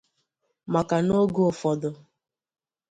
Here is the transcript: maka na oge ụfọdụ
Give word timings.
maka 0.73 0.97
na 1.05 1.13
oge 1.21 1.41
ụfọdụ 1.49 1.89